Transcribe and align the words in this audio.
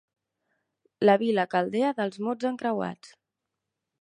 La 1.05 1.15
vila 1.25 1.45
caldea 1.53 1.93
dels 2.01 2.21
mots 2.29 2.49
encreuats. 2.53 3.17